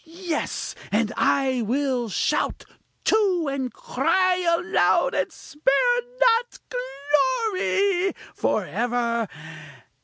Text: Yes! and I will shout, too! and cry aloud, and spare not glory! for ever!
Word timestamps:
Yes! 0.03 0.73
and 0.91 1.13
I 1.15 1.61
will 1.61 2.09
shout, 2.09 2.65
too! 3.03 3.47
and 3.51 3.71
cry 3.71 4.43
aloud, 4.57 5.13
and 5.13 5.31
spare 5.31 6.01
not 6.19 6.57
glory! 6.71 8.15
for 8.33 8.65
ever! 8.65 9.27